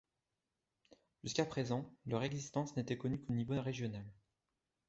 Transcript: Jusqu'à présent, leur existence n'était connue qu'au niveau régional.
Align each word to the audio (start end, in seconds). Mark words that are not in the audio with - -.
Jusqu'à 1.23 1.45
présent, 1.45 1.93
leur 2.07 2.23
existence 2.23 2.75
n'était 2.75 2.97
connue 2.97 3.21
qu'au 3.21 3.33
niveau 3.33 3.61
régional. 3.61 4.11